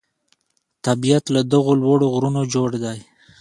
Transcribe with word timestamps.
طبیعت 0.85 1.23
له 1.35 1.41
دغو 1.53 1.73
لوړو 1.81 2.07
غرونو 2.13 2.41
جوړ 2.53 2.69
دی. 2.83 2.99